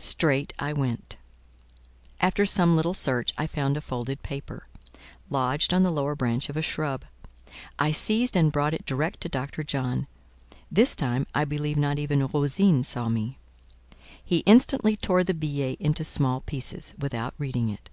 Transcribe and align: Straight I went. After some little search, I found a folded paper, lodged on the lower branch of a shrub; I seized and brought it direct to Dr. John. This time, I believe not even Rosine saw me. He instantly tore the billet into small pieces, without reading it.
Straight 0.00 0.52
I 0.58 0.72
went. 0.72 1.14
After 2.20 2.44
some 2.44 2.74
little 2.74 2.94
search, 2.94 3.32
I 3.38 3.46
found 3.46 3.76
a 3.76 3.80
folded 3.80 4.24
paper, 4.24 4.66
lodged 5.30 5.72
on 5.72 5.84
the 5.84 5.92
lower 5.92 6.16
branch 6.16 6.48
of 6.48 6.56
a 6.56 6.62
shrub; 6.62 7.04
I 7.78 7.92
seized 7.92 8.34
and 8.36 8.50
brought 8.50 8.74
it 8.74 8.84
direct 8.84 9.20
to 9.20 9.28
Dr. 9.28 9.62
John. 9.62 10.08
This 10.68 10.96
time, 10.96 11.28
I 11.32 11.44
believe 11.44 11.76
not 11.76 12.00
even 12.00 12.26
Rosine 12.26 12.82
saw 12.82 13.08
me. 13.08 13.38
He 14.24 14.38
instantly 14.38 14.96
tore 14.96 15.22
the 15.22 15.32
billet 15.32 15.78
into 15.80 16.02
small 16.02 16.40
pieces, 16.40 16.94
without 16.98 17.34
reading 17.38 17.68
it. 17.70 17.88